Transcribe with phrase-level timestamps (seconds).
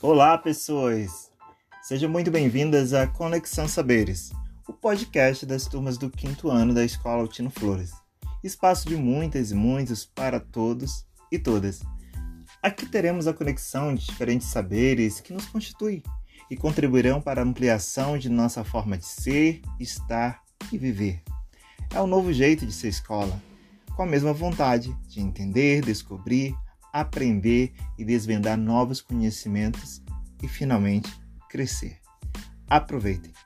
[0.00, 1.28] Olá, pessoas!
[1.82, 4.30] Sejam muito bem-vindas a Conexão Saberes,
[4.68, 7.90] o podcast das turmas do quinto ano da Escola Altino Flores.
[8.44, 11.82] Espaço de muitas e muitos para todos e todas.
[12.62, 16.00] Aqui teremos a conexão de diferentes saberes que nos constituem
[16.48, 21.24] e contribuirão para a ampliação de nossa forma de ser, estar e viver.
[21.92, 23.42] É um novo jeito de ser escola,
[23.96, 26.54] com a mesma vontade de entender, descobrir,
[27.00, 30.02] aprender e desvendar novos conhecimentos
[30.42, 31.10] e finalmente
[31.48, 31.98] crescer.
[32.68, 33.37] Aproveitem!